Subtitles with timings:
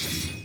[0.00, 0.40] you